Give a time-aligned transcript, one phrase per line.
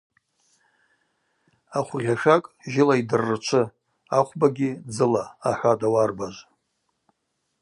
[1.77, 3.63] Ахвгъьашакӏ жьыла йдыррчвы,
[4.17, 6.43] ахвбагьи– дзыла,– ахӏватӏ ауарбажв.